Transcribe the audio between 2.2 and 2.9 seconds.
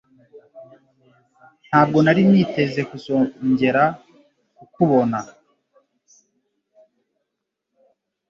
niteze